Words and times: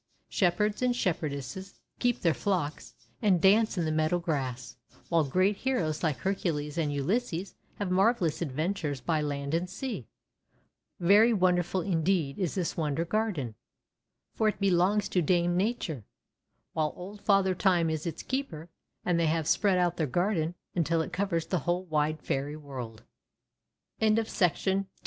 Shepherds 0.29 0.81
and 0.81 0.95
Shep 0.95 1.19
herdesses 1.19 1.75
keep 1.99 2.21
their 2.21 2.33
flocks, 2.33 2.95
and 3.21 3.39
dance 3.39 3.77
in 3.77 3.85
the 3.85 3.91
meadow 3.91 4.17
grass; 4.17 4.75
while 5.09 5.23
great 5.23 5.57
heroes 5.57 6.01
like 6.01 6.17
Hercules 6.17 6.75
and 6.75 6.91
Ulysses 6.91 7.53
have 7.75 7.91
marvellous 7.91 8.41
adventures 8.41 8.99
by 8.99 9.21
land 9.21 9.53
and 9.53 9.69
sea. 9.69 10.07
Very 10.99 11.33
wonderful, 11.33 11.81
indeed, 11.81 12.39
is 12.39 12.55
this 12.55 12.75
Wonder 12.75 13.05
Gar 13.05 13.25
4 13.25 13.25
THE 13.25 13.27
WONDER 13.27 13.33
GARDEN 13.33 13.45
den; 13.49 13.55
for 14.33 14.47
it 14.47 14.59
belongs 14.59 15.07
to 15.09 15.21
Dame 15.21 15.55
Nature, 15.55 16.03
while 16.73 16.93
Old 16.95 17.21
Father 17.21 17.53
Time 17.53 17.91
is 17.91 18.07
its 18.07 18.23
keeper, 18.23 18.69
and 19.05 19.19
they 19.19 19.27
have 19.27 19.45
spread 19.47 19.77
out 19.77 19.97
their 19.97 20.07
garden 20.07 20.55
until 20.73 21.03
it 21.03 21.13
covers 21.13 21.45
the 21.45 21.59
whole 21.59 21.85
wide 21.85 22.23
Fair 22.23 22.49